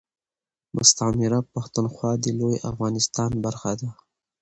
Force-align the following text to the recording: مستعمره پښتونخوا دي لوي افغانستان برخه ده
مستعمره 0.75 1.39
پښتونخوا 1.53 2.11
دي 2.23 2.31
لوي 2.39 2.57
افغانستان 2.71 3.31
برخه 3.43 3.71
ده 3.79 3.89